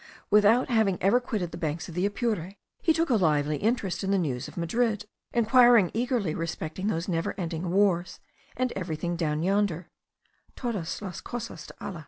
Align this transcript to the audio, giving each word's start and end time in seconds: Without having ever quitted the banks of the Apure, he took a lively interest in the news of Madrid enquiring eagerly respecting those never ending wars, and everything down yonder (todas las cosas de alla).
Without 0.31 0.69
having 0.69 0.97
ever 0.99 1.19
quitted 1.19 1.51
the 1.51 1.59
banks 1.59 1.87
of 1.87 1.93
the 1.93 2.07
Apure, 2.07 2.53
he 2.81 2.91
took 2.91 3.11
a 3.11 3.17
lively 3.17 3.57
interest 3.57 4.03
in 4.03 4.09
the 4.09 4.17
news 4.17 4.47
of 4.47 4.57
Madrid 4.57 5.05
enquiring 5.31 5.91
eagerly 5.93 6.33
respecting 6.33 6.87
those 6.87 7.07
never 7.07 7.35
ending 7.37 7.69
wars, 7.69 8.19
and 8.57 8.73
everything 8.75 9.15
down 9.15 9.43
yonder 9.43 9.91
(todas 10.55 11.03
las 11.03 11.21
cosas 11.21 11.67
de 11.67 11.75
alla). 11.79 11.99